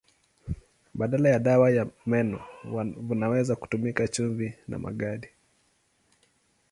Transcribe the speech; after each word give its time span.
Badala 0.93 1.29
ya 1.29 1.39
dawa 1.39 1.69
ya 1.71 1.87
meno 2.05 2.41
vinaweza 3.01 3.55
kutumika 3.55 4.07
chumvi 4.07 4.53
na 4.67 4.79
magadi. 4.79 5.27